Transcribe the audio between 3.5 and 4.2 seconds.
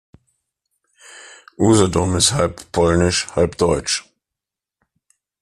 deutsch.